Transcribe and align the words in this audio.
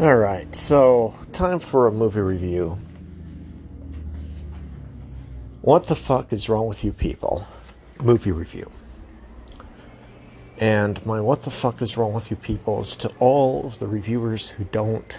All 0.00 0.14
right, 0.14 0.54
so 0.54 1.12
time 1.32 1.58
for 1.58 1.88
a 1.88 1.90
movie 1.90 2.20
review. 2.20 2.78
What 5.60 5.88
the 5.88 5.96
fuck 5.96 6.32
is 6.32 6.48
wrong 6.48 6.68
with 6.68 6.84
you 6.84 6.92
people? 6.92 7.44
Movie 8.00 8.30
review. 8.30 8.70
And 10.58 11.04
my 11.04 11.20
what 11.20 11.42
the 11.42 11.50
fuck 11.50 11.82
is 11.82 11.96
wrong 11.96 12.12
with 12.12 12.30
you 12.30 12.36
people 12.36 12.80
is 12.80 12.94
to 12.98 13.10
all 13.18 13.66
of 13.66 13.80
the 13.80 13.88
reviewers 13.88 14.48
who 14.48 14.62
don't 14.66 15.18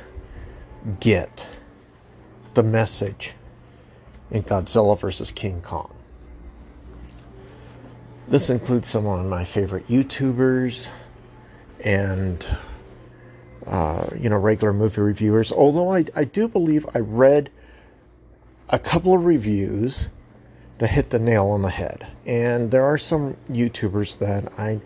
get 1.02 1.46
the 2.54 2.64
message 2.64 3.34
in 4.32 4.44
Godzilla 4.44 4.98
vs. 4.98 5.32
King 5.32 5.60
Kong. 5.60 5.94
This 8.30 8.50
includes 8.50 8.88
some 8.88 9.06
of 9.08 9.26
my 9.26 9.44
favorite 9.44 9.90
YouTubers 9.90 10.90
and 11.84 12.48
uh, 13.68 14.08
you 14.18 14.30
know, 14.30 14.38
regular 14.38 14.74
movie 14.74 15.02
reviewers. 15.02 15.52
Although 15.52 15.94
I, 15.94 16.06
I 16.16 16.24
do 16.24 16.48
believe 16.48 16.86
I 16.94 17.00
read 17.00 17.50
a 18.70 18.80
couple 18.80 19.14
of 19.14 19.26
reviews 19.26 20.08
that 20.78 20.88
hit 20.88 21.10
the 21.10 21.20
nail 21.20 21.48
on 21.48 21.62
the 21.62 21.70
head. 21.70 22.08
And 22.26 22.72
there 22.72 22.86
are 22.86 22.98
some 22.98 23.36
YouTubers 23.52 24.20
that 24.20 24.54
I, 24.58 24.80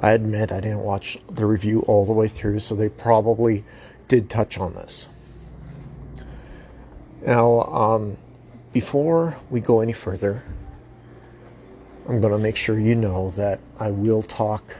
I 0.00 0.12
admit 0.12 0.52
I 0.52 0.60
didn't 0.60 0.80
watch 0.80 1.16
the 1.30 1.46
review 1.46 1.80
all 1.82 2.04
the 2.04 2.12
way 2.12 2.28
through, 2.28 2.60
so 2.60 2.74
they 2.74 2.90
probably 2.90 3.64
did 4.08 4.28
touch 4.28 4.58
on 4.58 4.74
this. 4.74 5.08
Now, 7.22 7.62
um, 7.62 8.18
before 8.72 9.36
we 9.50 9.60
go 9.60 9.80
any 9.80 9.94
further, 9.94 10.42
I'm 12.08 12.20
going 12.20 12.32
to 12.32 12.38
make 12.38 12.56
sure 12.56 12.78
you 12.78 12.94
know 12.94 13.30
that 13.30 13.60
I 13.78 13.90
will 13.90 14.22
talk 14.22 14.76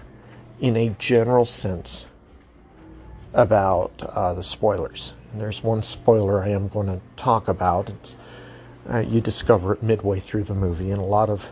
in 0.60 0.76
a 0.76 0.90
general 0.98 1.44
sense 1.44 2.06
about 3.34 4.02
uh, 4.02 4.34
the 4.34 4.42
spoilers. 4.42 5.14
And 5.32 5.40
there's 5.40 5.62
one 5.62 5.82
spoiler 5.82 6.42
I 6.42 6.48
am 6.48 6.68
going 6.68 6.86
to 6.86 7.00
talk 7.16 7.48
about. 7.48 7.90
It's, 7.90 8.16
uh, 8.88 9.00
you 9.00 9.20
discover 9.20 9.74
it 9.74 9.82
midway 9.82 10.20
through 10.20 10.44
the 10.44 10.54
movie, 10.54 10.90
and 10.90 11.00
a 11.00 11.04
lot 11.04 11.28
of 11.28 11.46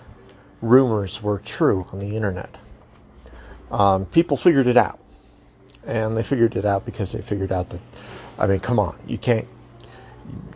rumors 0.62 1.22
were 1.22 1.38
true 1.40 1.86
on 1.92 1.98
the 1.98 2.16
internet. 2.16 2.56
Um, 3.70 4.06
people 4.06 4.36
figured 4.36 4.66
it 4.66 4.76
out, 4.76 4.98
and 5.86 6.16
they 6.16 6.22
figured 6.22 6.56
it 6.56 6.64
out 6.64 6.86
because 6.86 7.12
they 7.12 7.20
figured 7.20 7.52
out 7.52 7.68
that, 7.70 7.80
I 8.38 8.46
mean, 8.46 8.60
come 8.60 8.78
on, 8.78 8.98
you 9.06 9.18
can't, 9.18 9.46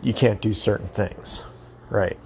you 0.01 0.13
can't 0.13 0.41
do 0.41 0.53
certain 0.53 0.87
things, 0.87 1.43
right? 1.89 2.17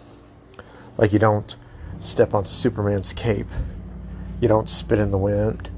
Like 0.97 1.11
you 1.11 1.19
don't 1.19 1.57
step 1.99 2.33
on 2.33 2.45
Superman's 2.45 3.11
cape, 3.11 3.47
you 4.39 4.47
don't 4.47 4.69
spit 4.69 4.99
in 4.99 5.11
the 5.11 5.17
wind, 5.17 5.69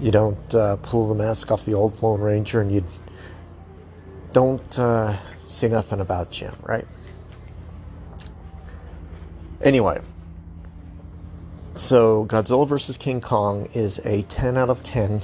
you 0.00 0.10
don't 0.10 0.54
uh, 0.54 0.76
pull 0.76 1.08
the 1.08 1.14
mask 1.14 1.50
off 1.50 1.64
the 1.64 1.74
old 1.74 2.02
Lone 2.02 2.20
Ranger 2.20 2.60
and 2.60 2.72
you 2.72 2.84
don't 4.32 4.78
uh, 4.78 5.16
say 5.42 5.68
nothing 5.68 6.00
about 6.00 6.30
Jim, 6.30 6.54
right? 6.62 6.86
Anyway, 9.62 10.00
so 11.74 12.24
Godzilla 12.26 12.66
vs. 12.66 12.96
King 12.96 13.20
Kong 13.20 13.68
is 13.74 13.98
a 14.04 14.22
10 14.22 14.56
out 14.56 14.70
of 14.70 14.82
10 14.82 15.22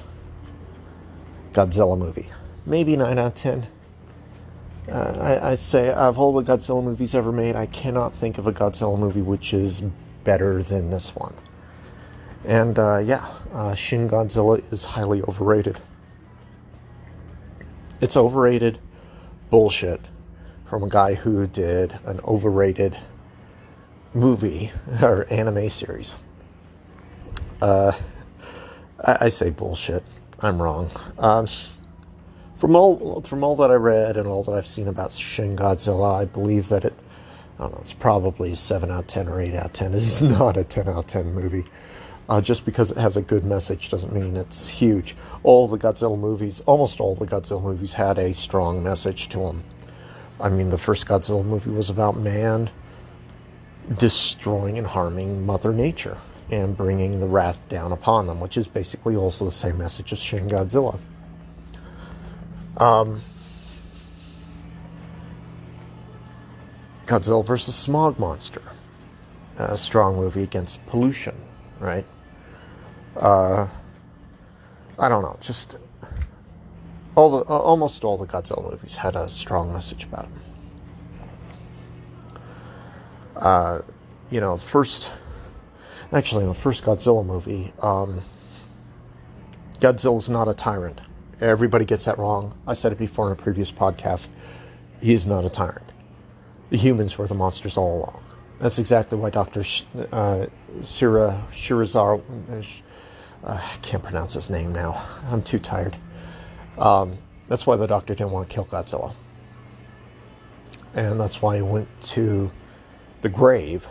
Godzilla 1.53 1.99
movie. 1.99 2.27
Maybe 2.67 2.97
9 2.97 3.19
out 3.19 3.27
of 3.27 3.35
10. 3.35 3.67
Uh, 4.91 4.93
I, 5.21 5.53
I'd 5.53 5.59
say, 5.59 5.91
of 5.91 6.19
all 6.19 6.33
the 6.35 6.43
Godzilla 6.43 6.83
movies 6.85 7.15
ever 7.15 7.33
made, 7.33 7.57
I 7.57 7.67
cannot 7.67 8.15
think 8.15 8.39
of 8.39 8.47
a 8.47 8.53
Godzilla 8.53 8.99
movie 8.99 9.23
which 9.23 9.55
is 9.55 9.83
better 10.23 10.63
than 10.63 10.91
this 10.91 11.15
one. 11.17 11.35
And 12.47 12.79
uh, 12.79 12.99
yeah, 12.99 13.27
uh, 13.53 13.75
Shin 13.75 14.09
Godzilla 14.09 14.63
is 14.73 14.85
highly 14.85 15.21
overrated. 15.23 15.81
It's 18.01 18.17
overrated 18.17 18.79
bullshit 19.51 20.01
from 20.67 20.85
a 20.85 20.89
guy 20.89 21.15
who 21.15 21.49
did 21.49 21.99
an 22.05 22.21
overrated 22.25 22.97
movie 24.15 24.71
or 25.03 25.27
anime 25.29 25.69
series. 25.69 26.15
Uh, 27.61 27.93
I, 29.05 29.17
I, 29.23 29.29
say 29.29 29.51
bullshit. 29.51 30.05
I'm 30.41 30.63
wrong. 30.63 30.89
Um, 31.19 31.49
from 32.59 32.77
all 32.77 33.23
from 33.23 33.43
all 33.43 33.57
that 33.57 33.71
I 33.71 33.75
read 33.75 34.17
and 34.17 34.29
all 34.29 34.45
that 34.45 34.53
I've 34.53 34.67
seen 34.67 34.87
about 34.87 35.11
Shin 35.11 35.57
Godzilla, 35.57 36.21
I 36.21 36.25
believe 36.27 36.69
that 36.69 36.85
it. 36.85 36.95
I 37.59 37.63
don't 37.63 37.73
know. 37.73 37.79
It's 37.81 37.95
probably 37.95 38.55
seven 38.55 38.91
out 38.91 39.01
of 39.01 39.07
ten 39.09 39.29
or 39.29 39.41
eight 39.41 39.55
out 39.55 39.67
of 39.67 39.73
ten. 39.73 39.93
It 39.95 39.97
is 39.97 40.23
not 40.23 40.57
a 40.57 40.65
ten 40.65 40.89
out 40.89 40.99
of 40.99 41.07
ten 41.07 41.33
movie. 41.33 41.65
Uh, 42.29 42.41
just 42.41 42.65
because 42.65 42.91
it 42.91 42.97
has 42.97 43.17
a 43.17 43.23
good 43.23 43.45
message 43.45 43.89
doesn't 43.89 44.13
mean 44.13 44.37
it's 44.37 44.67
huge. 44.67 45.17
All 45.45 45.69
the 45.69 45.79
Godzilla 45.79 46.19
movies, 46.19 46.61
almost 46.67 46.99
all 46.99 47.15
the 47.15 47.27
Godzilla 47.27 47.63
movies, 47.63 47.93
had 47.93 48.19
a 48.19 48.35
strong 48.35 48.83
message 48.83 49.29
to 49.29 49.39
them. 49.39 49.63
I 50.41 50.49
mean, 50.49 50.71
the 50.71 50.79
first 50.79 51.07
Godzilla 51.07 51.45
movie 51.45 51.71
was 51.71 51.89
about 51.89 52.17
man 52.17 52.69
destroying 53.97 54.77
and 54.77 54.87
harming 54.87 55.47
Mother 55.47 55.73
Nature 55.73 56.19
and 56.51 56.77
bringing 56.77 57.21
the 57.21 57.29
wrath 57.29 57.59
down 57.69 57.93
upon 57.93 58.27
them, 58.27 58.41
which 58.41 58.57
is 58.57 58.67
basically 58.67 59.17
also 59.17 59.45
the 59.45 59.51
same 59.51 59.79
message 59.79 60.13
as 60.13 60.19
Shin 60.19 60.49
Godzilla. 60.49 60.99
Um, 62.77 63.21
Godzilla 67.07 67.45
versus 67.45 67.75
Smog 67.75 68.19
Monster, 68.19 68.63
a 69.59 69.77
strong 69.77 70.17
movie 70.17 70.43
against 70.43 70.85
pollution, 70.87 71.35
right? 71.79 72.05
Uh, 73.17 73.67
I 74.99 75.09
don't 75.09 75.23
know, 75.23 75.37
just 75.41 75.77
all 77.15 77.39
the 77.39 77.45
uh, 77.47 77.59
almost 77.59 78.05
all 78.05 78.19
the 78.19 78.27
Godzilla 78.27 78.71
movies 78.71 78.97
had 78.97 79.17
a 79.17 79.29
strong 79.31 79.73
message 79.73 80.05
about 80.05 80.29
them. 80.31 80.43
Uh, 83.37 83.81
you 84.31 84.41
know, 84.41 84.57
first, 84.57 85.13
actually, 86.13 86.43
in 86.43 86.49
the 86.49 86.55
first 86.55 86.85
Godzilla 86.85 87.25
movie, 87.25 87.73
um, 87.81 88.21
Godzilla's 89.79 90.29
not 90.29 90.49
a 90.49 90.55
tyrant. 90.55 91.01
Everybody 91.41 91.85
gets 91.85 92.07
that 92.07 92.19
wrong. 92.19 92.57
I 92.67 92.75
said 92.75 92.93
it 92.93 92.99
before 92.99 93.27
in 93.27 93.33
a 93.33 93.37
previous 93.37 93.71
podcast. 93.71 94.31
He 95.01 95.13
is 95.13 95.27
not 95.27 95.45
a 95.45 95.51
tyrant. 95.51 95.85
The 96.71 96.79
humans 96.79 97.19
were 97.19 97.27
the 97.27 97.35
monsters 97.35 97.77
all 97.77 97.99
along. 97.99 98.26
That's 98.59 98.79
exactly 98.79 99.19
why 99.19 99.31
Dr. 99.31 99.63
Sh- 99.63 99.85
uh, 100.13 100.47
Shira, 100.83 101.45
Shirazawa, 101.53 102.23
uh, 103.45 103.53
I 103.53 103.77
can't 103.83 104.03
pronounce 104.03 104.33
his 104.33 104.49
name 104.49 104.73
now. 104.73 105.05
I'm 105.31 105.43
too 105.43 105.59
tired. 105.59 105.97
Um, 106.79 107.19
that's 107.49 107.67
why 107.67 107.77
the 107.77 107.87
doctor 107.87 108.15
didn't 108.15 108.33
want 108.33 108.49
to 108.49 108.55
kill 108.55 108.65
Godzilla. 108.65 109.15
And 110.95 111.21
that's 111.21 111.43
why 111.43 111.57
he 111.57 111.63
went 111.63 111.89
to 112.03 112.51
the 113.21 113.29
grave 113.29 113.87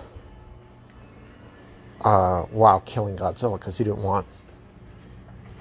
uh, 2.01 2.43
while 2.43 2.81
killing 2.81 3.15
Godzilla, 3.15 3.59
because 3.59 3.77
he 3.77 3.83
didn't 3.83 4.01
want 4.01 4.25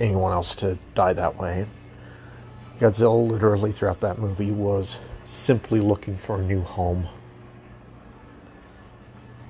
anyone 0.00 0.32
else 0.32 0.56
to 0.56 0.78
die 0.94 1.12
that 1.12 1.36
way. 1.36 1.66
Godzilla, 2.78 3.28
literally, 3.28 3.70
throughout 3.70 4.00
that 4.00 4.18
movie, 4.18 4.50
was 4.50 4.98
simply 5.24 5.80
looking 5.80 6.16
for 6.16 6.40
a 6.40 6.42
new 6.42 6.62
home. 6.62 7.06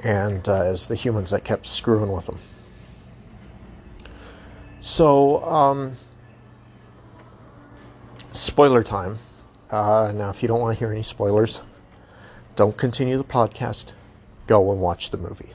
And 0.05 0.47
uh, 0.49 0.77
the 0.87 0.95
humans 0.95 1.31
that 1.31 1.45
kept 1.45 1.67
screwing 1.67 2.13
with 2.13 2.27
them. 2.27 2.39
So, 4.81 5.43
um, 5.43 5.95
spoiler 8.33 8.85
time. 8.85 9.19
Uh, 9.71 10.13
now, 10.15 10.29
if 10.29 10.43
you 10.43 10.49
don't 10.49 10.61
want 10.61 10.77
to 10.77 10.79
hear 10.79 10.93
any 10.93 11.03
spoilers, 11.03 11.63
don't 12.55 12.77
continue 12.77 13.17
the 13.17 13.25
podcast. 13.25 13.95
Go 14.47 14.71
and 14.73 14.81
watch 14.81 15.09
the 15.11 15.17
movie. 15.17 15.49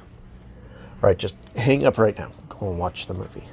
All 1.01 1.09
right, 1.09 1.17
just 1.17 1.35
hang 1.55 1.85
up 1.85 1.97
right 1.97 2.17
now. 2.17 2.31
Go 2.49 2.71
and 2.71 2.79
watch 2.79 3.05
the 3.05 3.13
movie. 3.13 3.43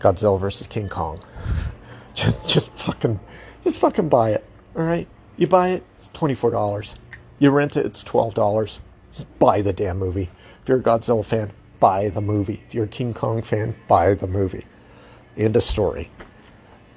Godzilla 0.00 0.40
versus 0.40 0.66
King 0.66 0.88
Kong. 0.88 1.20
just, 2.14 2.48
just 2.48 2.72
fucking, 2.76 3.20
just 3.62 3.78
fucking 3.78 4.08
buy 4.08 4.32
it. 4.32 4.44
All 4.76 4.82
right, 4.82 5.08
you 5.36 5.46
buy 5.46 5.68
it, 5.68 5.84
it's 5.98 6.08
twenty 6.08 6.34
four 6.34 6.50
dollars. 6.50 6.96
You 7.38 7.50
rent 7.50 7.76
it, 7.76 7.86
it's 7.86 8.02
twelve 8.02 8.34
dollars. 8.34 8.80
Buy 9.38 9.62
the 9.62 9.72
damn 9.72 9.98
movie. 9.98 10.28
If 10.62 10.68
you're 10.68 10.78
a 10.78 10.82
Godzilla 10.82 11.24
fan, 11.24 11.52
buy 11.80 12.08
the 12.08 12.20
movie. 12.20 12.62
If 12.66 12.74
you're 12.74 12.84
a 12.84 12.88
King 12.88 13.12
Kong 13.12 13.42
fan, 13.42 13.74
buy 13.88 14.14
the 14.14 14.26
movie. 14.26 14.64
End 15.36 15.56
of 15.56 15.62
story. 15.62 16.10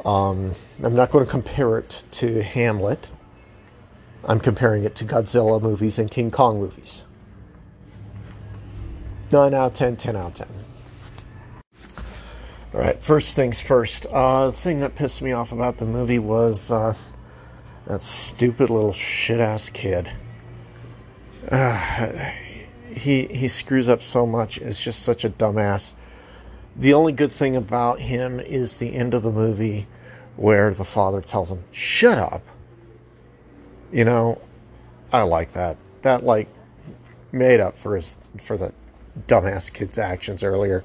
Um, 0.06 0.54
I'm 0.82 0.96
not 0.96 1.12
going 1.12 1.26
to 1.26 1.30
compare 1.30 1.78
it 1.78 2.04
to 2.12 2.42
Hamlet. 2.42 3.10
I'm 4.24 4.40
comparing 4.40 4.84
it 4.84 4.96
to 4.96 5.06
Godzilla 5.06 5.62
movies 5.62 6.00
and 6.00 6.10
King 6.10 6.32
Kong 6.32 6.60
movies. 6.60 7.06
9 9.32 9.54
out 9.54 9.68
of 9.68 9.74
10, 9.74 9.96
10 9.96 10.16
out 10.16 10.40
of 10.40 10.48
10. 10.48 10.48
All 12.74 12.80
right, 12.80 13.02
first 13.02 13.36
things 13.36 13.60
first. 13.60 14.06
Uh, 14.12 14.48
the 14.48 14.52
thing 14.52 14.80
that 14.82 14.96
pissed 14.96 15.22
me 15.22 15.32
off 15.32 15.52
about 15.52 15.78
the 15.78 15.86
movie 15.86 16.20
was 16.20 16.72
uh, 16.72 16.94
that 17.88 18.02
stupid 18.02 18.70
little 18.70 18.94
shit 18.94 19.40
ass 19.40 19.70
kid. 19.70 20.10
Uh, 21.50 22.32
he 22.92 23.26
he 23.28 23.48
screws 23.48 23.88
up 23.90 24.04
so 24.04 24.26
much. 24.26 24.58
It's 24.60 24.82
just 24.82 25.02
such 25.02 25.24
a 25.24 25.30
dumbass 25.30 25.94
the 26.80 26.94
only 26.94 27.12
good 27.12 27.32
thing 27.32 27.58
about 27.58 28.00
him 28.00 28.40
is 28.40 28.78
the 28.78 28.96
end 28.96 29.14
of 29.14 29.22
the 29.22 29.32
movie 29.32 29.86
where 30.38 30.74
the 30.74 30.86
father 30.86 31.22
tells 31.22 31.52
him, 31.52 31.64
"Shut 31.72 32.18
up." 32.18 32.42
You 33.92 34.06
know, 34.06 34.40
I 35.12 35.24
like 35.24 35.52
that. 35.54 35.78
That 36.04 36.24
like 36.24 36.48
made 37.34 37.60
up 37.60 37.78
for 37.78 37.96
his 37.96 38.18
for 38.46 38.58
the 38.58 38.74
dumbass 39.28 39.72
kid's 39.72 39.98
actions 39.98 40.42
earlier. 40.42 40.84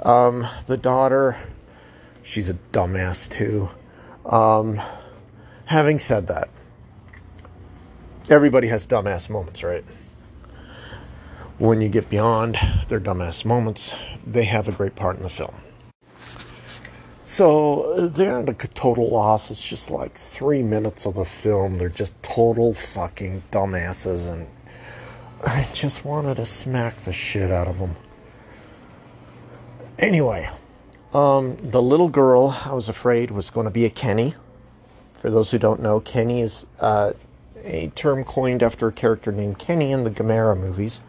Um, 0.00 0.46
the 0.66 0.76
daughter, 0.76 1.36
she's 2.22 2.50
a 2.50 2.54
dumbass 2.72 3.30
too. 3.30 3.70
Um, 4.26 4.80
having 5.64 5.98
said 5.98 6.26
that, 6.26 6.50
everybody 8.30 8.68
has 8.68 8.86
dumbass 8.86 9.28
moments, 9.28 9.62
right? 9.62 9.84
When 11.58 11.80
you 11.80 11.88
get 11.88 12.08
beyond 12.10 12.58
their 12.88 13.00
dumbass 13.00 13.44
moments, 13.44 13.92
they 14.26 14.44
have 14.44 14.68
a 14.68 14.72
great 14.72 14.96
part 14.96 15.16
in 15.16 15.22
the 15.22 15.30
film. 15.30 15.54
So 17.22 18.08
they're 18.08 18.40
at 18.40 18.48
a 18.48 18.54
total 18.54 19.08
loss. 19.08 19.50
It's 19.50 19.66
just 19.66 19.90
like 19.90 20.14
three 20.14 20.62
minutes 20.62 21.06
of 21.06 21.14
the 21.14 21.24
film. 21.24 21.78
They're 21.78 21.88
just 21.88 22.20
total 22.22 22.74
fucking 22.74 23.44
dumbasses, 23.52 24.32
and 24.32 24.48
I 25.46 25.68
just 25.72 26.04
wanted 26.04 26.36
to 26.36 26.46
smack 26.46 26.96
the 26.96 27.12
shit 27.12 27.52
out 27.52 27.68
of 27.68 27.78
them. 27.78 27.96
Anyway, 29.98 30.48
um, 31.14 31.56
the 31.62 31.80
little 31.80 32.08
girl 32.08 32.56
I 32.64 32.72
was 32.72 32.88
afraid 32.88 33.30
was 33.30 33.50
going 33.50 33.66
to 33.66 33.70
be 33.70 33.84
a 33.84 33.90
Kenny. 33.90 34.34
For 35.20 35.30
those 35.30 35.52
who 35.52 35.58
don't 35.58 35.80
know, 35.80 36.00
Kenny 36.00 36.40
is 36.40 36.66
uh, 36.80 37.12
a 37.64 37.88
term 37.88 38.24
coined 38.24 38.62
after 38.62 38.88
a 38.88 38.92
character 38.92 39.32
named 39.32 39.58
Kenny 39.58 39.92
in 39.92 40.04
the 40.04 40.10
Gamera 40.10 40.58
movies, 40.58 41.00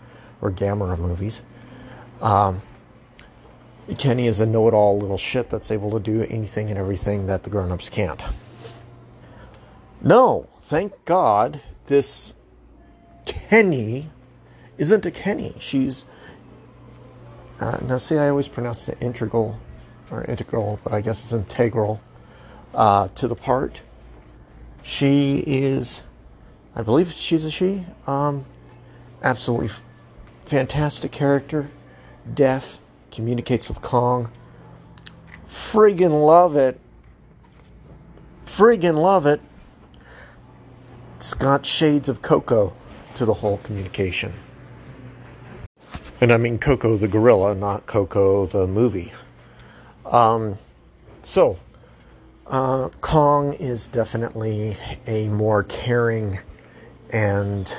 or 0.41 0.51
Gamera 0.51 0.97
movies. 0.97 1.43
Um, 2.21 2.61
Kenny 3.97 4.27
is 4.27 4.39
a 4.39 4.45
know 4.45 4.67
it 4.67 4.73
all 4.73 4.97
little 4.97 5.17
shit 5.17 5.49
that's 5.49 5.71
able 5.71 5.91
to 5.91 5.99
do 5.99 6.23
anything 6.29 6.69
and 6.69 6.77
everything 6.77 7.27
that 7.27 7.43
the 7.43 7.49
grown 7.49 7.71
ups 7.71 7.89
can't. 7.89 8.21
No, 10.01 10.47
thank 10.59 10.93
God 11.05 11.61
this 11.87 12.33
Kenny 13.25 14.09
isn't 14.77 15.05
a 15.05 15.11
Kenny. 15.11 15.55
She's. 15.59 16.05
Uh, 17.59 17.77
now, 17.87 17.97
see, 17.97 18.17
I 18.17 18.29
always 18.29 18.47
pronounce 18.47 18.89
it 18.89 18.97
integral 19.01 19.59
or 20.11 20.23
integral, 20.25 20.79
but 20.83 20.93
I 20.93 21.01
guess 21.01 21.23
it's 21.23 21.33
integral 21.33 22.01
uh, 22.73 23.07
to 23.09 23.27
the 23.27 23.35
part. 23.35 23.81
She 24.81 25.43
is, 25.45 26.03
I 26.75 26.81
believe 26.81 27.11
she's 27.11 27.45
a 27.45 27.51
she. 27.51 27.85
Um, 28.07 28.45
absolutely 29.21 29.69
fantastic 30.45 31.11
character, 31.11 31.69
deaf, 32.33 32.81
communicates 33.11 33.69
with 33.69 33.81
Kong. 33.81 34.31
Friggin' 35.47 36.25
love 36.25 36.55
it. 36.55 36.79
Friggin' 38.45 38.97
love 38.97 39.25
it. 39.25 39.39
It's 41.17 41.33
got 41.33 41.65
shades 41.65 42.09
of 42.09 42.21
Koko 42.21 42.73
to 43.15 43.25
the 43.25 43.33
whole 43.33 43.57
communication. 43.59 44.33
And 46.21 46.33
I 46.33 46.37
mean 46.37 46.57
Koko 46.57 46.97
the 46.97 47.07
gorilla, 47.07 47.53
not 47.53 47.85
Coco 47.85 48.45
the 48.45 48.65
movie. 48.65 49.13
Um, 50.05 50.57
so, 51.21 51.59
uh, 52.47 52.89
Kong 53.01 53.53
is 53.53 53.87
definitely 53.87 54.75
a 55.07 55.29
more 55.29 55.63
caring 55.63 56.39
and 57.13 57.73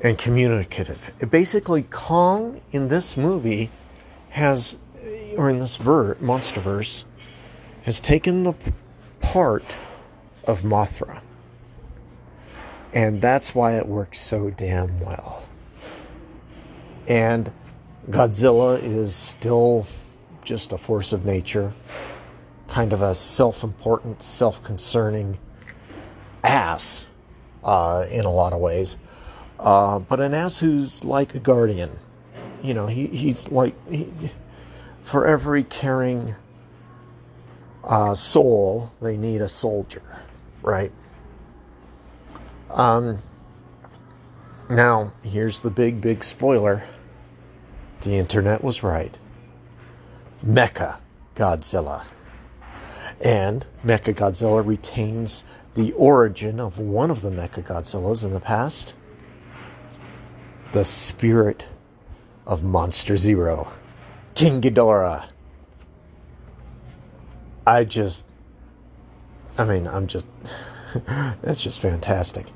and 0.00 0.16
communicative. 0.18 1.12
Basically, 1.30 1.82
Kong 1.82 2.60
in 2.72 2.88
this 2.88 3.16
movie 3.16 3.70
has, 4.30 4.76
or 5.36 5.50
in 5.50 5.58
this 5.58 5.76
ver- 5.76 6.14
MonsterVerse, 6.16 7.04
has 7.82 8.00
taken 8.00 8.42
the 8.42 8.54
part 9.20 9.64
of 10.44 10.60
Mothra. 10.60 11.20
And 12.92 13.20
that's 13.20 13.54
why 13.54 13.78
it 13.78 13.86
works 13.86 14.20
so 14.20 14.50
damn 14.50 15.00
well. 15.00 15.46
And 17.08 17.50
Godzilla 18.10 18.80
is 18.82 19.14
still 19.14 19.86
just 20.44 20.72
a 20.72 20.78
force 20.78 21.14
of 21.14 21.24
nature, 21.24 21.72
kind 22.68 22.92
of 22.92 23.00
a 23.00 23.14
self 23.14 23.64
important, 23.64 24.22
self 24.22 24.62
concerning 24.62 25.38
ass 26.42 27.06
uh, 27.64 28.06
in 28.10 28.24
a 28.24 28.30
lot 28.30 28.52
of 28.52 28.60
ways. 28.60 28.96
Uh, 29.58 29.98
but 29.98 30.20
an 30.20 30.34
ass 30.34 30.58
who's 30.58 31.04
like 31.04 31.34
a 31.34 31.38
guardian 31.38 31.98
you 32.64 32.72
know, 32.72 32.86
he, 32.86 33.06
he's 33.08 33.52
like, 33.52 33.74
he, 33.90 34.08
for 35.02 35.26
every 35.26 35.64
caring 35.64 36.34
uh, 37.84 38.14
soul, 38.14 38.90
they 39.02 39.18
need 39.18 39.42
a 39.42 39.48
soldier, 39.48 40.02
right? 40.62 40.90
Um, 42.70 43.18
now, 44.70 45.12
here's 45.22 45.60
the 45.60 45.70
big, 45.70 46.00
big 46.00 46.24
spoiler 46.24 46.82
the 48.00 48.16
internet 48.16 48.64
was 48.64 48.82
right. 48.82 49.16
Mecha 50.44 50.98
Godzilla. 51.36 52.04
And 53.22 53.64
Mecha 53.84 54.14
Godzilla 54.14 54.66
retains 54.66 55.44
the 55.74 55.92
origin 55.92 56.60
of 56.60 56.78
one 56.78 57.10
of 57.10 57.20
the 57.20 57.30
Mecha 57.30 57.62
Godzillas 57.64 58.24
in 58.24 58.32
the 58.32 58.40
past 58.40 58.94
the 60.74 60.84
spirit 60.84 61.68
of 62.48 62.64
Monster 62.64 63.16
Zero, 63.16 63.72
King 64.34 64.60
Ghidorah. 64.60 65.28
I 67.64 67.84
just, 67.84 68.28
I 69.56 69.64
mean, 69.64 69.86
I'm 69.86 70.08
just, 70.08 70.26
that's 71.42 71.62
just 71.62 71.78
fantastic. 71.78 72.48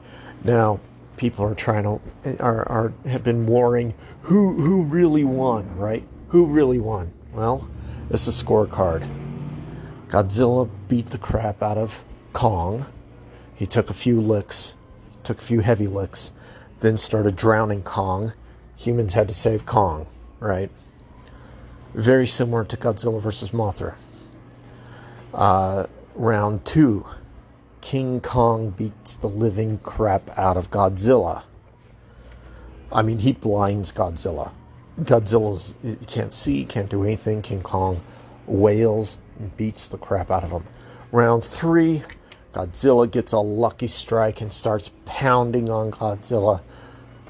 Now, 0.42 0.80
people 1.16 1.44
are 1.44 1.54
trying 1.54 1.84
to, 1.84 2.42
are, 2.42 2.68
are, 2.68 2.92
have 3.06 3.22
been 3.22 3.46
warring 3.46 3.94
who, 4.22 4.60
who 4.60 4.82
really 4.82 5.24
won, 5.24 5.76
right? 5.76 6.02
Who 6.30 6.46
really 6.46 6.80
won? 6.80 7.12
Well, 7.32 7.68
it's 8.10 8.26
a 8.26 8.32
scorecard. 8.32 9.08
Godzilla 10.08 10.68
beat 10.88 11.10
the 11.10 11.18
crap 11.18 11.62
out 11.62 11.78
of 11.78 12.04
Kong. 12.32 12.84
He 13.58 13.66
took 13.66 13.90
a 13.90 13.94
few 13.94 14.20
licks, 14.22 14.74
took 15.22 15.38
a 15.38 15.44
few 15.44 15.60
heavy 15.60 15.86
licks, 15.86 16.32
then 16.80 16.96
started 16.96 17.36
drowning 17.36 17.82
Kong 17.82 18.32
humans 18.78 19.12
had 19.12 19.28
to 19.28 19.34
save 19.34 19.66
Kong, 19.66 20.06
right? 20.38 20.70
Very 21.94 22.26
similar 22.26 22.64
to 22.64 22.76
Godzilla 22.76 23.20
versus 23.20 23.50
Mothra. 23.50 23.96
Uh, 25.34 25.86
round 26.14 26.64
two, 26.64 27.04
King 27.80 28.20
Kong 28.20 28.70
beats 28.70 29.16
the 29.16 29.26
living 29.26 29.78
crap 29.78 30.30
out 30.38 30.56
of 30.56 30.70
Godzilla. 30.70 31.42
I 32.92 33.02
mean, 33.02 33.18
he 33.18 33.32
blinds 33.32 33.92
Godzilla. 33.92 34.52
Godzilla's 35.00 35.76
can't 36.06 36.32
see, 36.32 36.64
can't 36.64 36.88
do 36.88 37.02
anything. 37.02 37.42
King 37.42 37.62
Kong 37.62 38.00
wails 38.46 39.18
and 39.38 39.54
beats 39.56 39.88
the 39.88 39.98
crap 39.98 40.30
out 40.30 40.44
of 40.44 40.50
him. 40.50 40.64
Round 41.10 41.42
three, 41.42 42.02
Godzilla 42.58 43.08
gets 43.08 43.30
a 43.30 43.38
lucky 43.38 43.86
strike 43.86 44.40
and 44.40 44.52
starts 44.52 44.90
pounding 45.04 45.70
on 45.70 45.92
Godzilla. 45.92 46.60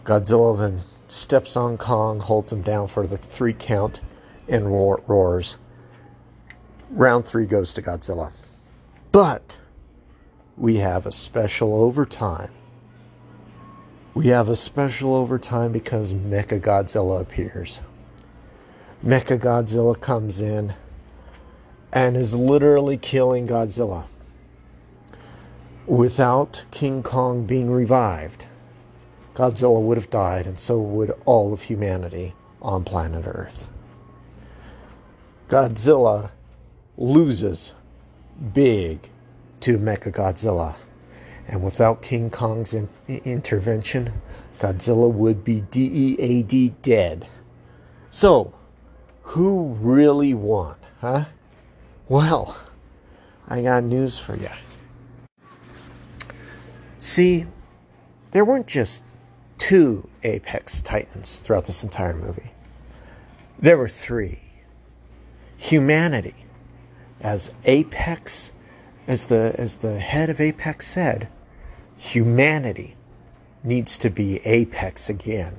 Godzilla 0.02 0.58
then 0.58 0.80
steps 1.08 1.54
on 1.54 1.76
Kong, 1.76 2.18
holds 2.18 2.50
him 2.50 2.62
down 2.62 2.88
for 2.88 3.06
the 3.06 3.18
three 3.18 3.52
count, 3.52 4.00
and 4.48 4.64
roar, 4.64 5.02
roars. 5.06 5.58
Round 6.88 7.26
three 7.26 7.44
goes 7.44 7.74
to 7.74 7.82
Godzilla. 7.82 8.32
But 9.12 9.54
we 10.56 10.76
have 10.76 11.04
a 11.04 11.12
special 11.12 11.74
overtime. 11.74 12.50
We 14.14 14.28
have 14.28 14.48
a 14.48 14.56
special 14.56 15.14
overtime 15.14 15.72
because 15.72 16.14
Mecha 16.14 16.58
Godzilla 16.58 17.20
appears. 17.20 17.80
Mecha 19.04 19.38
Godzilla 19.38 20.00
comes 20.00 20.40
in 20.40 20.72
and 21.92 22.16
is 22.16 22.34
literally 22.34 22.96
killing 22.96 23.46
Godzilla 23.46 24.06
without 25.88 26.62
King 26.70 27.02
Kong 27.02 27.46
being 27.46 27.70
revived. 27.70 28.44
Godzilla 29.34 29.80
would 29.80 29.96
have 29.96 30.10
died, 30.10 30.46
and 30.46 30.58
so 30.58 30.78
would 30.80 31.12
all 31.24 31.52
of 31.52 31.62
humanity 31.62 32.34
on 32.60 32.84
planet 32.84 33.24
Earth. 33.26 33.70
Godzilla 35.48 36.30
loses 36.98 37.72
big 38.52 39.08
to 39.60 39.78
Mechagodzilla. 39.78 40.76
And 41.46 41.62
without 41.62 42.02
King 42.02 42.28
Kong's 42.28 42.74
in- 42.74 42.88
intervention, 43.06 44.12
Godzilla 44.58 45.10
would 45.10 45.42
be 45.42 45.62
DEAD 45.70 46.82
dead. 46.82 47.26
So, 48.10 48.52
who 49.22 49.76
really 49.80 50.34
won, 50.34 50.76
huh? 51.00 51.24
Well, 52.08 52.56
I 53.48 53.62
got 53.62 53.84
news 53.84 54.18
for 54.18 54.36
you. 54.36 54.48
See, 56.98 57.46
there 58.32 58.44
weren't 58.44 58.66
just 58.66 59.02
two 59.56 60.08
apex 60.22 60.80
titans 60.80 61.38
throughout 61.38 61.64
this 61.64 61.84
entire 61.84 62.14
movie. 62.14 62.50
There 63.58 63.78
were 63.78 63.88
three. 63.88 64.40
Humanity 65.56 66.34
as 67.20 67.54
apex 67.64 68.52
as 69.06 69.24
the 69.26 69.54
as 69.58 69.76
the 69.76 69.98
head 69.98 70.28
of 70.28 70.40
Apex 70.40 70.86
said, 70.86 71.28
humanity 71.96 72.96
needs 73.64 73.98
to 73.98 74.10
be 74.10 74.40
apex 74.44 75.08
again. 75.08 75.58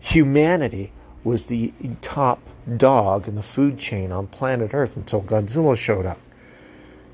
Humanity 0.00 0.92
was 1.24 1.46
the 1.46 1.72
top 2.00 2.40
dog 2.76 3.26
in 3.26 3.34
the 3.34 3.42
food 3.42 3.78
chain 3.78 4.12
on 4.12 4.28
planet 4.28 4.72
Earth 4.72 4.96
until 4.96 5.22
Godzilla 5.22 5.76
showed 5.76 6.06
up. 6.06 6.20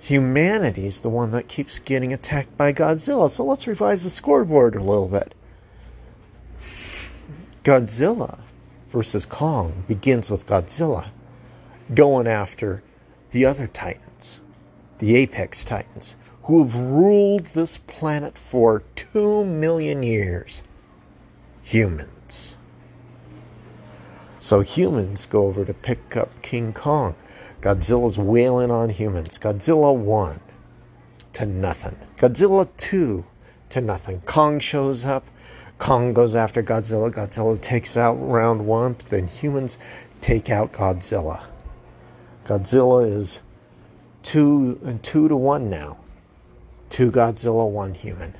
Humanity 0.02 0.86
is 0.86 1.00
the 1.00 1.08
one 1.08 1.30
that 1.30 1.46
keeps 1.46 1.78
getting 1.78 2.12
attacked 2.12 2.56
by 2.56 2.72
Godzilla. 2.72 3.30
So 3.30 3.44
let's 3.44 3.68
revise 3.68 4.02
the 4.02 4.10
scoreboard 4.10 4.74
a 4.74 4.80
little 4.80 5.06
bit. 5.06 5.32
Godzilla 7.62 8.40
versus 8.88 9.24
Kong 9.24 9.84
begins 9.86 10.28
with 10.28 10.44
Godzilla 10.48 11.10
going 11.94 12.26
after 12.26 12.82
the 13.30 13.46
other 13.46 13.68
Titans, 13.68 14.40
the 14.98 15.14
Apex 15.14 15.62
Titans, 15.62 16.16
who 16.42 16.64
have 16.64 16.74
ruled 16.74 17.46
this 17.46 17.78
planet 17.78 18.36
for 18.36 18.82
two 18.96 19.44
million 19.44 20.02
years. 20.02 20.64
Humans. 21.62 22.56
So 24.40 24.62
humans 24.62 25.26
go 25.26 25.46
over 25.46 25.64
to 25.64 25.72
pick 25.72 26.16
up 26.16 26.42
King 26.42 26.72
Kong. 26.72 27.14
Godzilla's 27.62 28.18
wailing 28.18 28.70
on 28.70 28.90
humans. 28.90 29.38
Godzilla 29.38 29.96
1 29.96 30.40
to 31.32 31.46
nothing. 31.46 31.96
Godzilla 32.16 32.68
2 32.76 33.24
to 33.70 33.80
nothing. 33.80 34.20
Kong 34.22 34.58
shows 34.58 35.04
up. 35.04 35.26
Kong 35.78 36.12
goes 36.12 36.34
after 36.34 36.62
Godzilla. 36.62 37.10
Godzilla 37.10 37.60
takes 37.60 37.96
out 37.96 38.14
round 38.14 38.66
one. 38.66 38.96
Then 39.08 39.26
humans 39.26 39.78
take 40.20 40.50
out 40.50 40.72
Godzilla. 40.72 41.42
Godzilla 42.44 43.06
is 43.06 43.40
two 44.22 44.78
and 44.84 45.02
two 45.02 45.28
to 45.28 45.36
one 45.36 45.70
now. 45.70 45.96
Two 46.90 47.10
Godzilla, 47.10 47.68
one 47.68 47.94
human. 47.94 48.34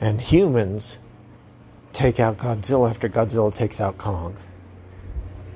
And 0.00 0.20
humans 0.20 0.98
take 1.92 2.18
out 2.18 2.38
Godzilla 2.38 2.88
after 2.88 3.08
Godzilla 3.08 3.54
takes 3.54 3.80
out 3.80 3.98
Kong 3.98 4.36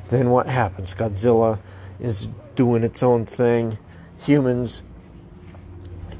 then 0.08 0.30
what 0.30 0.46
happens? 0.46 0.94
Godzilla 0.94 1.58
is 2.00 2.28
doing 2.56 2.82
its 2.82 3.02
own 3.02 3.24
thing. 3.24 3.78
Humans, 4.24 4.82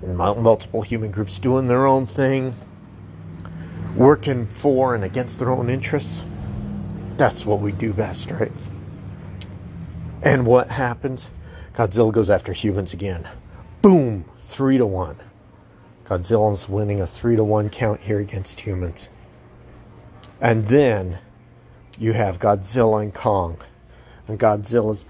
multiple 0.03 0.83
human 0.83 1.11
groups 1.11 1.39
doing 1.39 1.67
their 1.67 1.87
own 1.87 2.07
thing, 2.07 2.55
working 3.97 4.47
for 4.47 4.95
and 4.95 5.03
against 5.03 5.39
their 5.39 5.51
own 5.51 5.69
interests. 5.71 6.23
That's 7.17 7.47
what 7.47 7.61
we 7.61 7.73
do 7.73 7.93
best, 7.93 8.31
right? 8.31 8.53
And 10.23 10.47
what 10.47 10.69
happens? 10.69 11.31
Godzilla 11.73 12.13
goes 12.13 12.31
after 12.31 12.53
humans 12.53 12.93
again. 12.93 13.29
Boom! 13.83 14.25
Three 14.39 14.79
to 14.79 14.87
one. 14.87 15.17
Godzilla's 16.05 16.69
winning 16.69 17.01
a 17.01 17.07
three 17.07 17.37
to 17.37 17.43
one 17.43 17.69
count 17.69 18.01
here 18.01 18.21
against 18.21 18.61
humans. 18.61 19.09
And 20.41 20.67
then 20.67 21.19
you 21.99 22.13
have 22.13 22.39
Godzilla 22.39 23.03
and 23.03 23.13
Kong 23.13 23.59
and 24.29 24.39
Godzilla 24.39 25.03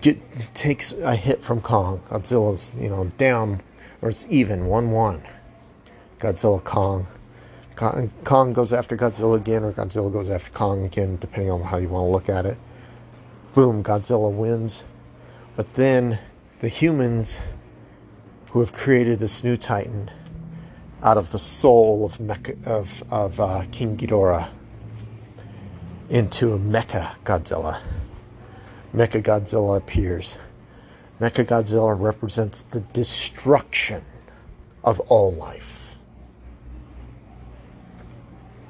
get, 0.00 0.18
takes 0.54 0.92
a 0.92 1.14
hit 1.14 1.42
from 1.42 1.60
Kong. 1.60 2.00
Godzilla's 2.08 2.78
you 2.80 2.88
know 2.88 3.06
down, 3.16 3.60
or 4.02 4.10
it's 4.10 4.26
even 4.30 4.66
one 4.66 4.90
one. 4.90 5.22
Godzilla 6.18 6.62
Kong. 6.62 7.06
Kong. 7.76 8.10
Kong 8.24 8.52
goes 8.52 8.72
after 8.72 8.96
Godzilla 8.96 9.36
again, 9.36 9.64
or 9.64 9.72
Godzilla 9.72 10.12
goes 10.12 10.28
after 10.28 10.50
Kong 10.50 10.84
again, 10.84 11.16
depending 11.20 11.50
on 11.50 11.62
how 11.62 11.78
you 11.78 11.88
want 11.88 12.06
to 12.06 12.10
look 12.10 12.28
at 12.28 12.44
it. 12.44 12.58
Boom, 13.54 13.82
Godzilla 13.82 14.30
wins. 14.30 14.84
But 15.56 15.74
then 15.74 16.18
the 16.60 16.68
humans 16.68 17.38
who 18.50 18.60
have 18.60 18.72
created 18.72 19.18
this 19.18 19.42
new 19.42 19.56
Titan 19.56 20.10
out 21.02 21.16
of 21.16 21.32
the 21.32 21.38
soul 21.38 22.04
of 22.04 22.18
Mecha, 22.18 22.66
of, 22.66 23.02
of 23.10 23.40
uh, 23.40 23.64
King 23.72 23.96
Ghidorah 23.96 24.48
into 26.10 26.52
a 26.52 26.58
Mecha 26.58 27.14
Godzilla. 27.24 27.80
Mecha 28.94 29.22
Godzilla 29.22 29.76
appears. 29.76 30.36
Mecha 31.20 31.44
Godzilla 31.44 31.98
represents 31.98 32.62
the 32.62 32.80
destruction 32.80 34.02
of 34.82 34.98
all 35.00 35.32
life. 35.32 35.96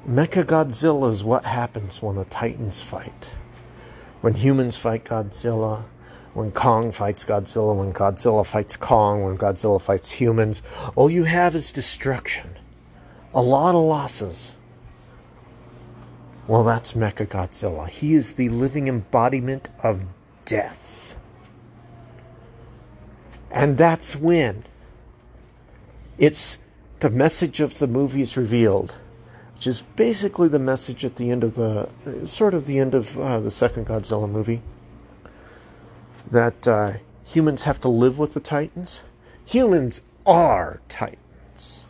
Mecha 0.07 0.43
Godzilla 0.43 1.09
is 1.09 1.23
what 1.23 1.45
happens 1.45 2.01
when 2.01 2.17
the 2.17 2.25
Titans 2.25 2.81
fight. 2.81 3.29
When 4.21 4.35
humans 4.35 4.77
fight 4.77 5.05
Godzilla, 5.05 5.83
when 6.33 6.51
Kong 6.51 6.91
fights 6.91 7.25
Godzilla, 7.25 7.75
when 7.75 7.91
Godzilla 7.91 8.45
fights 8.45 8.77
Kong, 8.77 9.23
when 9.23 9.37
Godzilla 9.37 9.81
fights 9.81 10.11
humans, 10.11 10.61
all 10.95 11.09
you 11.09 11.23
have 11.23 11.55
is 11.55 11.71
destruction. 11.71 12.57
A 13.33 13.41
lot 13.41 13.73
of 13.73 13.81
losses 13.81 14.55
well, 16.47 16.63
that's 16.63 16.93
Mechagodzilla. 16.93 17.87
He 17.87 18.13
is 18.13 18.33
the 18.33 18.49
living 18.49 18.87
embodiment 18.87 19.69
of 19.83 20.05
death. 20.45 21.17
And 23.51 23.77
that's 23.77 24.15
when 24.15 24.63
it's 26.17 26.57
the 26.99 27.09
message 27.09 27.59
of 27.59 27.79
the 27.79 27.87
movie 27.87 28.21
is 28.21 28.37
revealed, 28.37 28.95
which 29.55 29.67
is 29.67 29.83
basically 29.95 30.47
the 30.47 30.59
message 30.59 31.03
at 31.03 31.15
the 31.15 31.31
end 31.31 31.43
of 31.43 31.55
the 31.55 31.89
sort 32.25 32.53
of 32.53 32.65
the 32.65 32.79
end 32.79 32.95
of 32.95 33.17
uh, 33.19 33.39
the 33.39 33.51
second 33.51 33.87
Godzilla 33.87 34.29
movie 34.29 34.61
that 36.29 36.67
uh, 36.67 36.93
humans 37.25 37.63
have 37.63 37.79
to 37.81 37.89
live 37.89 38.17
with 38.17 38.33
the 38.33 38.39
Titans. 38.39 39.01
Humans 39.45 40.01
are 40.25 40.79
Titans. 40.87 41.85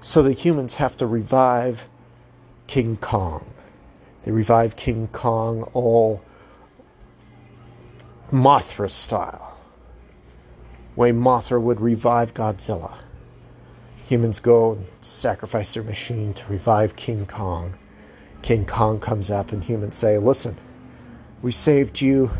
So 0.00 0.22
the 0.22 0.32
humans 0.32 0.76
have 0.76 0.96
to 0.96 1.06
revive 1.06 1.88
King 2.72 2.96
Kong. 2.96 3.44
They 4.22 4.32
revived 4.32 4.78
King 4.78 5.06
Kong 5.08 5.64
all 5.74 6.22
Mothra 8.30 8.88
style. 8.88 9.58
Way 10.96 11.12
Mothra 11.12 11.60
would 11.60 11.82
revive 11.82 12.32
Godzilla. 12.32 12.94
Humans 14.04 14.40
go 14.40 14.72
and 14.72 14.86
sacrifice 15.02 15.74
their 15.74 15.82
machine 15.82 16.32
to 16.32 16.46
revive 16.46 16.96
King 16.96 17.26
Kong. 17.26 17.74
King 18.40 18.64
Kong 18.64 18.98
comes 18.98 19.30
up 19.30 19.52
and 19.52 19.62
humans 19.62 19.98
say, 19.98 20.16
Listen, 20.16 20.56
we 21.42 21.52
saved 21.52 22.00
you. 22.00 22.30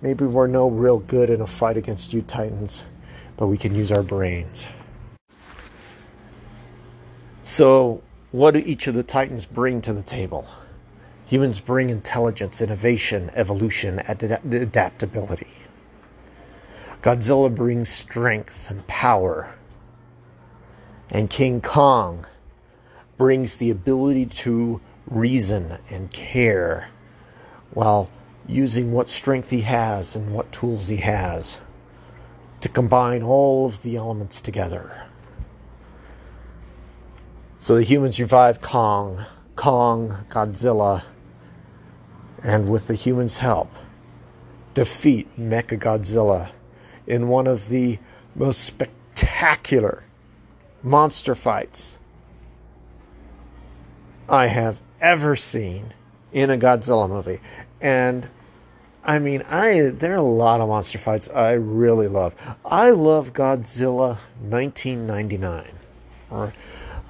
Maybe 0.00 0.24
we're 0.24 0.46
no 0.46 0.70
real 0.70 1.00
good 1.00 1.28
in 1.28 1.42
a 1.42 1.46
fight 1.46 1.76
against 1.76 2.14
you 2.14 2.22
Titans, 2.22 2.82
but 3.36 3.48
we 3.48 3.58
can 3.58 3.74
use 3.74 3.92
our 3.92 4.02
brains. 4.02 4.68
So 7.42 8.02
what 8.32 8.52
do 8.52 8.60
each 8.60 8.86
of 8.86 8.94
the 8.94 9.02
Titans 9.02 9.46
bring 9.46 9.80
to 9.82 9.92
the 9.92 10.02
table? 10.02 10.46
Humans 11.26 11.60
bring 11.60 11.90
intelligence, 11.90 12.60
innovation, 12.60 13.30
evolution, 13.34 14.00
ad- 14.00 14.22
adaptability. 14.22 15.50
Godzilla 17.02 17.54
brings 17.54 17.88
strength 17.88 18.70
and 18.70 18.86
power. 18.86 19.54
And 21.10 21.30
King 21.30 21.60
Kong 21.60 22.26
brings 23.16 23.56
the 23.56 23.70
ability 23.70 24.26
to 24.26 24.80
reason 25.08 25.78
and 25.90 26.10
care 26.10 26.90
while 27.70 28.10
using 28.48 28.92
what 28.92 29.08
strength 29.08 29.50
he 29.50 29.60
has 29.62 30.16
and 30.16 30.32
what 30.32 30.50
tools 30.52 30.88
he 30.88 30.96
has 30.96 31.60
to 32.60 32.68
combine 32.68 33.22
all 33.22 33.66
of 33.66 33.82
the 33.82 33.96
elements 33.96 34.40
together. 34.40 35.05
So 37.58 37.76
the 37.76 37.82
humans 37.82 38.20
revive 38.20 38.60
Kong, 38.60 39.24
Kong, 39.54 40.26
Godzilla, 40.28 41.02
and 42.42 42.68
with 42.68 42.86
the 42.86 42.94
humans' 42.94 43.38
help, 43.38 43.72
defeat 44.74 45.26
Mecha 45.40 45.78
Godzilla 45.78 46.50
in 47.06 47.28
one 47.28 47.46
of 47.46 47.70
the 47.70 47.98
most 48.34 48.60
spectacular 48.60 50.04
monster 50.82 51.34
fights 51.34 51.96
I 54.28 54.48
have 54.48 54.78
ever 55.00 55.34
seen 55.34 55.94
in 56.32 56.50
a 56.50 56.58
Godzilla 56.58 57.08
movie. 57.08 57.40
And 57.80 58.28
I 59.02 59.18
mean, 59.18 59.42
I 59.42 59.92
there 59.94 60.12
are 60.12 60.16
a 60.16 60.22
lot 60.22 60.60
of 60.60 60.68
monster 60.68 60.98
fights 60.98 61.30
I 61.30 61.52
really 61.52 62.08
love. 62.08 62.34
I 62.66 62.90
love 62.90 63.32
Godzilla 63.32 64.18
1999 64.40 65.64
or 66.30 66.52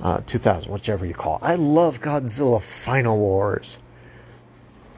uh, 0.00 0.20
2000, 0.26 0.72
whichever 0.72 1.06
you 1.06 1.14
call 1.14 1.36
it. 1.36 1.42
I 1.42 1.54
love 1.54 2.00
Godzilla 2.00 2.62
Final 2.62 3.18
Wars. 3.18 3.78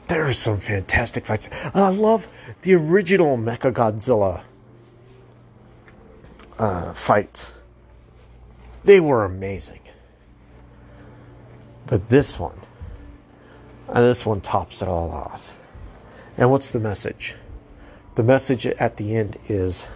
There 0.08 0.24
are 0.24 0.32
some 0.32 0.58
fantastic 0.58 1.26
fights. 1.26 1.48
I 1.74 1.90
love 1.90 2.28
the 2.62 2.74
original 2.74 3.36
Mecha 3.36 3.72
Godzilla 3.72 4.42
uh, 6.58 6.92
fights. 6.94 7.52
They 8.84 9.00
were 9.00 9.24
amazing. 9.24 9.80
But 11.86 12.08
this 12.08 12.38
one, 12.38 12.58
and 13.88 14.04
this 14.04 14.24
one 14.24 14.40
tops 14.40 14.82
it 14.82 14.88
all 14.88 15.10
off. 15.10 15.56
And 16.36 16.50
what's 16.50 16.70
the 16.70 16.80
message? 16.80 17.34
The 18.14 18.22
message 18.22 18.66
at 18.66 18.96
the 18.96 19.16
end 19.16 19.36
is 19.48 19.86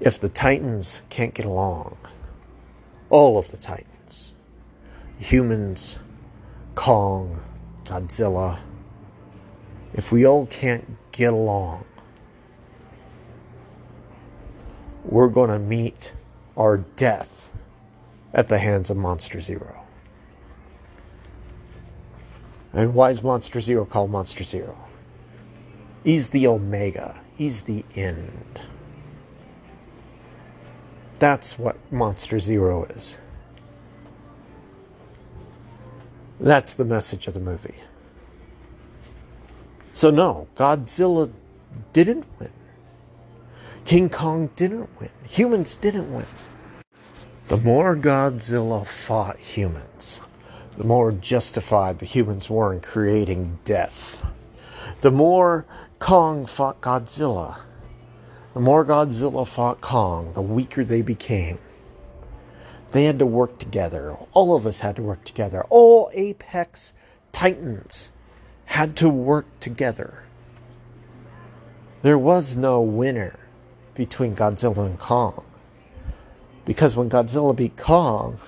if 0.00 0.20
the 0.20 0.28
Titans 0.28 1.02
can't 1.08 1.34
get 1.34 1.46
along, 1.46 1.96
all 3.10 3.38
of 3.38 3.50
the 3.50 3.56
Titans, 3.56 4.34
humans, 5.18 5.98
Kong, 6.74 7.42
Godzilla, 7.84 8.58
if 9.94 10.12
we 10.12 10.26
all 10.26 10.46
can't 10.46 10.84
get 11.12 11.32
along, 11.32 11.84
we're 15.04 15.28
going 15.28 15.50
to 15.50 15.58
meet 15.58 16.12
our 16.56 16.78
death 16.96 17.50
at 18.34 18.48
the 18.48 18.58
hands 18.58 18.90
of 18.90 18.96
Monster 18.96 19.40
Zero. 19.40 19.82
And 22.72 22.94
why 22.94 23.10
is 23.10 23.22
Monster 23.22 23.60
Zero 23.60 23.84
called 23.86 24.10
Monster 24.10 24.44
Zero? 24.44 24.76
He's 26.04 26.28
the 26.28 26.46
Omega, 26.46 27.18
he's 27.34 27.62
the 27.62 27.84
end. 27.94 28.60
That's 31.18 31.58
what 31.58 31.76
Monster 31.92 32.38
Zero 32.38 32.84
is. 32.84 33.18
That's 36.40 36.74
the 36.74 36.84
message 36.84 37.26
of 37.26 37.34
the 37.34 37.40
movie. 37.40 37.74
So, 39.92 40.10
no, 40.10 40.46
Godzilla 40.54 41.30
didn't 41.92 42.24
win. 42.38 42.52
King 43.84 44.08
Kong 44.08 44.48
didn't 44.54 44.88
win. 45.00 45.10
Humans 45.26 45.74
didn't 45.76 46.14
win. 46.14 46.26
The 47.48 47.56
more 47.56 47.96
Godzilla 47.96 48.86
fought 48.86 49.38
humans, 49.38 50.20
the 50.76 50.84
more 50.84 51.10
justified 51.10 51.98
the 51.98 52.06
humans 52.06 52.48
were 52.48 52.72
in 52.72 52.80
creating 52.80 53.58
death. 53.64 54.24
The 55.00 55.10
more 55.10 55.64
Kong 55.98 56.46
fought 56.46 56.80
Godzilla, 56.80 57.56
the 58.58 58.64
more 58.64 58.84
Godzilla 58.84 59.46
fought 59.46 59.80
Kong, 59.80 60.32
the 60.32 60.42
weaker 60.42 60.82
they 60.82 61.00
became. 61.00 61.58
They 62.90 63.04
had 63.04 63.20
to 63.20 63.24
work 63.24 63.56
together. 63.60 64.16
All 64.32 64.56
of 64.56 64.66
us 64.66 64.80
had 64.80 64.96
to 64.96 65.02
work 65.02 65.22
together. 65.22 65.64
All 65.70 66.10
apex 66.12 66.92
titans 67.30 68.10
had 68.64 68.96
to 68.96 69.08
work 69.08 69.46
together. 69.60 70.24
There 72.02 72.18
was 72.18 72.56
no 72.56 72.82
winner 72.82 73.38
between 73.94 74.34
Godzilla 74.34 74.86
and 74.86 74.98
Kong. 74.98 75.44
Because 76.64 76.96
when 76.96 77.08
Godzilla 77.08 77.54
beat 77.54 77.76
Kong, 77.76 78.40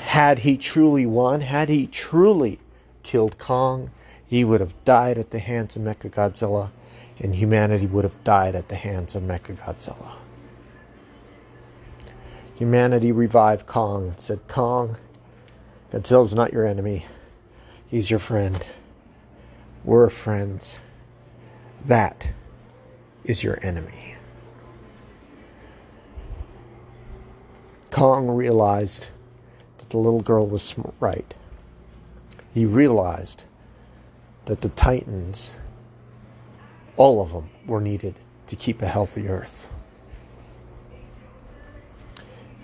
had 0.00 0.40
he 0.40 0.56
truly 0.56 1.06
won, 1.06 1.40
had 1.40 1.68
he 1.68 1.86
truly 1.86 2.58
killed 3.04 3.38
Kong, 3.38 3.92
he 4.26 4.44
would 4.44 4.60
have 4.60 4.74
died 4.84 5.18
at 5.18 5.30
the 5.30 5.38
hands 5.38 5.76
of 5.76 5.82
Mechagodzilla, 5.82 6.72
and 7.18 7.34
humanity 7.34 7.86
would 7.86 8.04
have 8.04 8.24
died 8.24 8.54
at 8.56 8.68
the 8.68 8.74
hands 8.74 9.14
of 9.14 9.22
Mechagodzilla. 9.22 10.16
Humanity 12.54 13.12
revived 13.12 13.66
Kong 13.66 14.08
and 14.08 14.20
said, 14.20 14.46
Kong, 14.48 14.96
Godzilla's 15.90 16.34
not 16.34 16.52
your 16.52 16.66
enemy. 16.66 17.04
He's 17.88 18.10
your 18.10 18.20
friend. 18.20 18.64
We're 19.84 20.08
friends. 20.10 20.78
That 21.86 22.28
is 23.24 23.42
your 23.42 23.58
enemy. 23.62 24.14
Kong 27.90 28.30
realized 28.30 29.08
that 29.78 29.90
the 29.90 29.98
little 29.98 30.22
girl 30.22 30.46
was 30.46 30.74
right. 31.00 31.34
He 32.54 32.64
realized 32.64 33.44
that 34.46 34.60
the 34.60 34.70
Titans, 34.70 35.52
all 36.96 37.22
of 37.22 37.32
them, 37.32 37.48
were 37.66 37.80
needed 37.80 38.14
to 38.46 38.56
keep 38.56 38.82
a 38.82 38.86
healthy 38.86 39.28
Earth. 39.28 39.68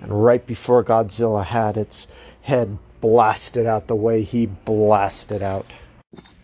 And 0.01 0.25
right 0.25 0.45
before 0.47 0.85
Godzilla 0.85 1.45
had 1.45 1.77
its 1.77 2.07
head 2.43 2.79
blasted 3.01 3.67
out 3.67 3.87
the 3.87 3.97
way 3.97 4.23
he 4.23 4.47
blasted 4.47 5.43
out. 5.43 5.67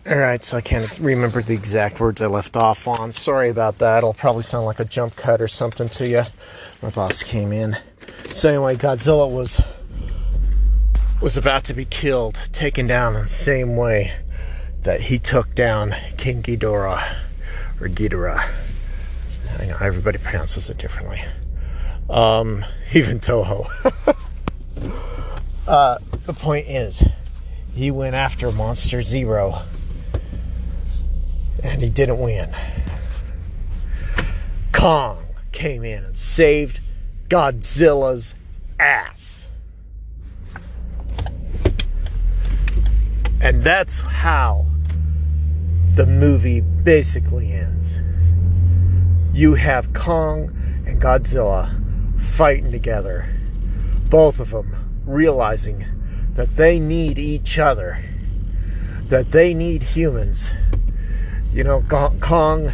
Alright, 0.06 0.44
so 0.44 0.58
I 0.58 0.60
can't 0.60 0.98
remember 0.98 1.40
the 1.40 1.54
exact 1.54 1.98
words 1.98 2.20
I 2.20 2.26
left 2.26 2.56
off 2.56 2.86
on. 2.86 3.12
Sorry 3.12 3.48
about 3.48 3.78
that. 3.78 3.98
It'll 3.98 4.12
probably 4.12 4.42
sound 4.42 4.66
like 4.66 4.80
a 4.80 4.84
jump 4.84 5.16
cut 5.16 5.40
or 5.40 5.48
something 5.48 5.88
to 5.90 6.08
you. 6.08 6.22
My 6.82 6.90
boss 6.90 7.22
came 7.22 7.52
in. 7.52 7.78
So 8.28 8.48
anyway, 8.50 8.74
Godzilla 8.74 9.30
was 9.30 9.60
was 11.22 11.38
about 11.38 11.64
to 11.64 11.72
be 11.72 11.86
killed, 11.86 12.38
taken 12.52 12.86
down 12.86 13.14
in 13.14 13.22
the 13.22 13.28
same 13.28 13.76
way 13.76 14.12
that 14.82 15.00
he 15.00 15.18
took 15.18 15.54
down 15.54 15.94
King 16.18 16.42
Ghidorah 16.42 17.23
or 17.84 17.88
Ghidorah. 17.88 18.50
I 19.58 19.66
know 19.66 19.76
everybody 19.78 20.16
pronounces 20.16 20.70
it 20.70 20.78
differently. 20.78 21.22
Um, 22.08 22.64
even 22.94 23.20
Toho. 23.20 23.66
uh, 25.68 25.98
the 26.24 26.32
point 26.32 26.66
is, 26.66 27.04
he 27.74 27.90
went 27.90 28.14
after 28.14 28.50
Monster 28.50 29.02
Zero 29.02 29.62
and 31.62 31.82
he 31.82 31.90
didn't 31.90 32.18
win. 32.18 32.54
Kong 34.72 35.22
came 35.52 35.84
in 35.84 36.04
and 36.04 36.16
saved 36.16 36.80
Godzilla's 37.28 38.34
ass. 38.78 39.46
And 43.40 43.62
that's 43.62 44.00
how 44.00 44.66
the 45.94 46.06
movie 46.06 46.60
basically 46.60 47.52
ends. 47.52 48.00
You 49.32 49.54
have 49.54 49.92
Kong 49.92 50.52
and 50.86 51.00
Godzilla 51.00 51.70
fighting 52.20 52.72
together, 52.72 53.28
both 54.08 54.40
of 54.40 54.50
them 54.50 55.02
realizing 55.06 55.84
that 56.32 56.56
they 56.56 56.80
need 56.80 57.16
each 57.18 57.58
other, 57.60 58.00
that 59.06 59.30
they 59.30 59.54
need 59.54 59.82
humans. 59.82 60.50
You 61.52 61.62
know, 61.62 61.82
Kong 62.20 62.72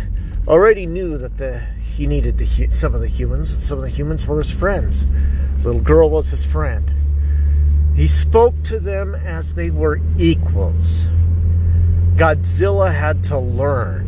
already 0.49 0.87
knew 0.87 1.19
that 1.19 1.37
the 1.37 1.63
he 1.83 2.07
needed 2.07 2.39
the 2.39 2.69
some 2.71 2.95
of 2.95 3.03
the 3.03 3.09
humans, 3.09 3.53
and 3.53 3.63
some 3.63 3.77
of 3.77 3.85
the 3.85 3.91
humans 3.91 4.27
were 4.27 4.39
his 4.39 4.51
friends. 4.51 5.07
The 5.59 5.69
little 5.69 5.83
girl 5.83 6.09
was 6.09 6.31
his 6.31 6.47
friend. 6.47 6.91
He 7.95 8.07
spoke 8.07 8.63
to 8.65 8.81
them 8.81 9.15
as 9.15 9.55
they 9.55 9.71
were 9.71 10.01
equals. 10.17 11.07
Godzilla 12.21 12.93
had 12.93 13.25
to 13.25 13.39
learn 13.39 14.05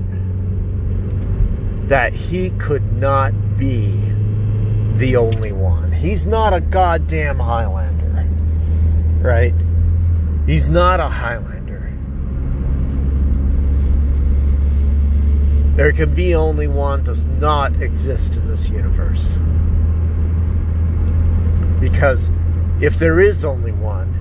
that 1.88 2.12
he 2.12 2.50
could 2.50 2.92
not 2.92 3.32
be 3.56 3.92
the 4.96 5.16
only 5.16 5.52
one. 5.52 5.90
He's 5.92 6.26
not 6.26 6.52
a 6.52 6.60
goddamn 6.60 7.38
Highlander, 7.38 8.28
right? 9.26 9.54
He's 10.46 10.68
not 10.68 11.00
a 11.00 11.08
Highlander. 11.08 11.90
There 15.76 15.92
can 15.92 16.14
be 16.14 16.34
only 16.34 16.66
one 16.66 17.04
does 17.04 17.24
not 17.24 17.80
exist 17.80 18.34
in 18.34 18.46
this 18.46 18.68
universe. 18.68 19.38
Because 21.80 22.30
if 22.78 22.98
there 22.98 23.20
is 23.20 23.42
only 23.42 23.72
one, 23.72 24.11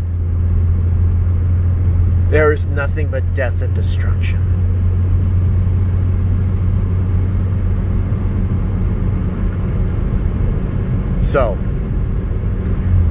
there 2.32 2.54
is 2.54 2.66
nothing 2.66 3.10
but 3.10 3.22
death 3.34 3.62
and 3.62 3.76
destruction. 3.76 4.40
So, 11.20 11.58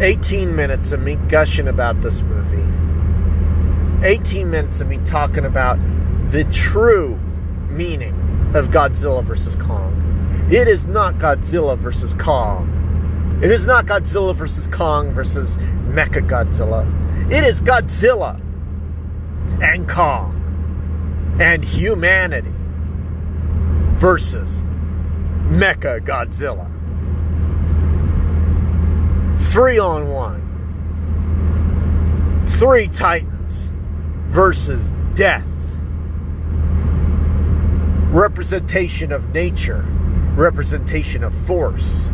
18 0.01 0.57
minutes 0.57 0.93
of 0.93 1.03
me 1.03 1.17
gushing 1.29 1.69
about 1.69 2.01
this 2.01 2.23
movie. 2.23 2.65
18 4.07 4.51
minutes 4.51 4.81
of 4.81 4.89
me 4.89 4.99
talking 5.05 5.45
about 5.45 5.79
the 6.31 6.45
true 6.45 7.17
meaning 7.69 8.15
of 8.55 8.69
Godzilla 8.69 9.23
versus 9.23 9.55
Kong. 9.55 10.49
It 10.51 10.67
is 10.67 10.87
not 10.87 11.17
Godzilla 11.17 11.77
versus 11.77 12.15
Kong. 12.15 13.39
It 13.43 13.51
is 13.51 13.67
not 13.67 13.85
Godzilla 13.85 14.35
versus 14.35 14.67
Kong 14.67 15.13
versus 15.13 15.59
Mecha 15.89 16.27
Godzilla. 16.27 16.87
It 17.31 17.45
is 17.45 17.61
Godzilla 17.61 18.41
and 19.63 19.89
Kong 19.89 20.37
and 21.41 21.65
humanity 21.65 22.53
versus 23.97 24.61
Mecha 25.51 26.01
Godzilla. 26.01 26.69
Three 29.51 29.79
on 29.79 30.09
one. 30.09 30.41
Three 32.59 32.89
Titans 32.89 33.71
versus 34.29 34.93
death. 35.15 35.47
Representation 38.11 39.13
of 39.13 39.33
nature, 39.35 39.85
representation 40.35 41.25
of 41.25 41.35
force, 41.47 42.11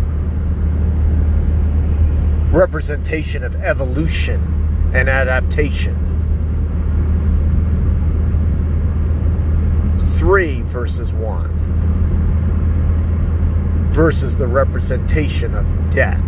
representation 2.53 3.45
of 3.45 3.55
evolution 3.57 4.91
and 4.95 5.09
adaptation. 5.09 6.06
Three 10.27 10.61
versus 10.63 11.13
one. 11.13 11.53
versus 13.97 14.35
the 14.35 14.47
representation 14.47 15.55
of 15.55 15.65
death. 15.91 16.21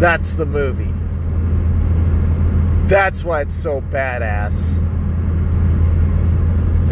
That's 0.00 0.36
the 0.36 0.46
movie. 0.46 0.94
That's 2.88 3.24
why 3.24 3.40
it's 3.40 3.54
so 3.54 3.80
badass. 3.80 4.76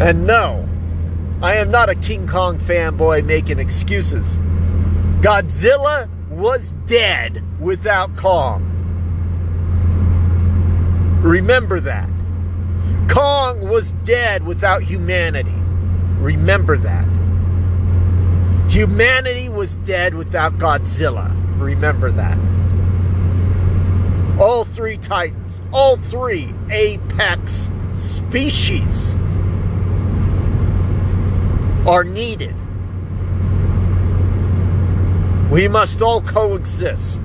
And 0.01 0.27
no, 0.27 0.67
I 1.41 1.55
am 1.55 1.71
not 1.71 1.89
a 1.89 1.95
King 1.95 2.27
Kong 2.27 2.59
fanboy 2.59 3.25
making 3.25 3.57
excuses. 3.57 4.37
Godzilla 5.21 6.09
was 6.29 6.73
dead 6.87 7.41
without 7.59 8.15
Kong. 8.17 8.69
Remember 11.23 11.79
that. 11.79 12.12
Kong 13.09 13.67
was 13.67 13.91
dead 14.03 14.45
without 14.45 14.83
humanity. 14.83 15.53
Remember 16.19 16.77
that. 16.77 17.05
Humanity 18.69 19.49
was 19.49 19.75
dead 19.77 20.15
without 20.15 20.57
Godzilla. 20.57 21.31
Remember 21.59 22.11
that. 22.11 22.37
All 24.39 24.65
three 24.65 24.97
titans, 24.97 25.61
all 25.71 25.97
three 25.97 26.53
apex 26.71 27.69
species 27.95 29.13
are 31.85 32.03
needed. 32.03 32.55
We 35.51 35.67
must 35.67 36.01
all 36.01 36.21
coexist. 36.21 37.21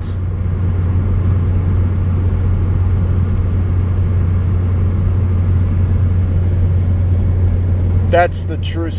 That's 8.11 8.45
the 8.45 8.57
true 8.59 8.91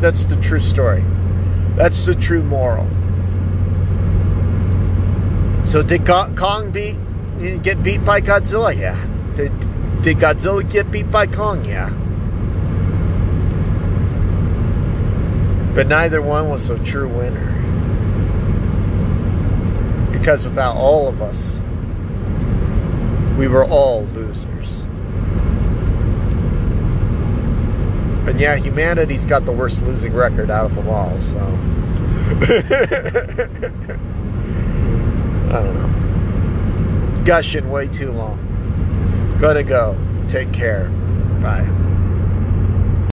that's 0.00 0.24
the 0.24 0.36
true 0.36 0.60
story. 0.60 1.04
That's 1.76 2.04
the 2.04 2.14
true 2.14 2.42
moral. 2.42 2.88
So 5.66 5.82
did 5.82 6.04
Kong 6.06 6.70
beat 6.72 6.96
get 7.62 7.82
beat 7.82 8.04
by 8.04 8.20
Godzilla? 8.20 8.76
Yeah. 8.76 8.98
Did 9.36 9.52
did 10.02 10.16
Godzilla 10.16 10.68
get 10.68 10.90
beat 10.90 11.10
by 11.10 11.26
Kong? 11.26 11.64
Yeah. 11.64 11.90
But 15.74 15.86
neither 15.86 16.20
one 16.20 16.48
was 16.48 16.68
a 16.70 16.78
true 16.80 17.08
winner. 17.08 17.46
Because 20.10 20.44
without 20.44 20.76
all 20.76 21.06
of 21.06 21.22
us, 21.22 21.60
we 23.38 23.46
were 23.46 23.64
all 23.64 24.06
losers. 24.06 24.84
And 28.30 28.38
yeah, 28.38 28.54
humanity's 28.54 29.26
got 29.26 29.44
the 29.44 29.50
worst 29.50 29.82
losing 29.82 30.14
record 30.14 30.52
out 30.52 30.66
of 30.66 30.76
them 30.76 30.88
all, 30.88 31.18
so. 31.18 31.36
I 35.50 35.60
don't 35.60 35.74
know. 35.74 37.22
Gushing 37.24 37.68
way 37.72 37.88
too 37.88 38.12
long. 38.12 38.38
Gotta 39.40 39.64
go. 39.64 39.98
Take 40.28 40.52
care. 40.52 40.90
Bye. 41.42 41.68